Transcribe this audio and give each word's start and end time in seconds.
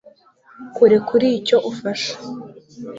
kurekuricyo 0.75 1.57
ufashe 1.71 2.11